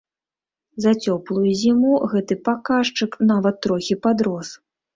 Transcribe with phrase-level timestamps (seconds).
[0.85, 4.47] За цёплую зіму гэты паказчык нават трохі падрос.